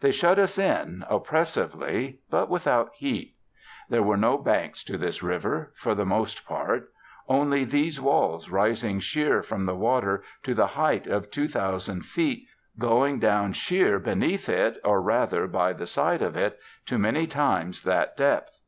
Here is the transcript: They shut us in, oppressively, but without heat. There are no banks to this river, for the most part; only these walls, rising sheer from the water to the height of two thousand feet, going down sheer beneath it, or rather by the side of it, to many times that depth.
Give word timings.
They 0.00 0.10
shut 0.10 0.36
us 0.36 0.58
in, 0.58 1.04
oppressively, 1.08 2.18
but 2.28 2.50
without 2.50 2.90
heat. 2.96 3.36
There 3.88 4.04
are 4.04 4.16
no 4.16 4.36
banks 4.36 4.82
to 4.82 4.98
this 4.98 5.22
river, 5.22 5.72
for 5.76 5.94
the 5.94 6.04
most 6.04 6.44
part; 6.44 6.88
only 7.28 7.62
these 7.62 8.00
walls, 8.00 8.48
rising 8.50 8.98
sheer 8.98 9.42
from 9.44 9.66
the 9.66 9.76
water 9.76 10.24
to 10.42 10.54
the 10.54 10.66
height 10.66 11.06
of 11.06 11.30
two 11.30 11.46
thousand 11.46 12.04
feet, 12.04 12.48
going 12.80 13.20
down 13.20 13.52
sheer 13.52 14.00
beneath 14.00 14.48
it, 14.48 14.80
or 14.82 15.00
rather 15.00 15.46
by 15.46 15.72
the 15.72 15.86
side 15.86 16.20
of 16.20 16.36
it, 16.36 16.58
to 16.86 16.98
many 16.98 17.28
times 17.28 17.82
that 17.82 18.16
depth. 18.16 18.58